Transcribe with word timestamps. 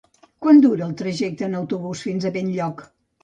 Quant 0.45 0.61
dura 0.63 0.85
el 0.85 0.95
trajecte 1.01 1.45
en 1.49 1.53
autobús 1.59 2.03
fins 2.09 2.25
a 2.31 2.35
Benlloc? 2.39 2.85